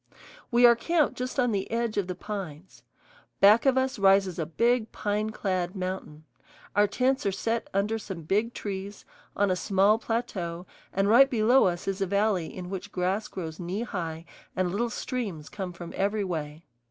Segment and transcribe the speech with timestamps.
[0.49, 2.81] We are camped just on the edge of the pines.
[3.39, 6.23] Back of us rises a big pine clad mountain;
[6.75, 11.65] our tents are set under some big trees, on a small plateau, and right below
[11.65, 14.25] us is a valley in which grass grows knee high
[14.55, 16.65] and little streams come from every way.